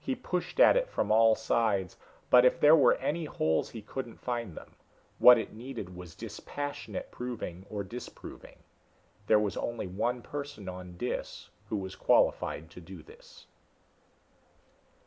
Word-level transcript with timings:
He 0.03 0.15
pushed 0.15 0.59
at 0.59 0.75
it 0.75 0.89
from 0.89 1.11
all 1.11 1.35
sides, 1.35 1.95
but 2.31 2.43
if 2.43 2.59
there 2.59 2.75
were 2.75 2.95
any 2.95 3.25
holes 3.25 3.69
he 3.69 3.83
couldn't 3.83 4.17
find 4.19 4.57
them. 4.57 4.71
What 5.19 5.37
it 5.37 5.53
needed 5.53 5.95
was 5.95 6.15
dispassionate 6.15 7.11
proving 7.11 7.67
or 7.69 7.83
disproving. 7.83 8.57
There 9.27 9.37
was 9.37 9.55
only 9.57 9.85
one 9.85 10.23
person 10.23 10.67
on 10.67 10.97
Dis 10.97 11.51
who 11.69 11.77
was 11.77 11.95
qualified 11.95 12.71
to 12.71 12.81
do 12.81 13.03
this. 13.03 13.45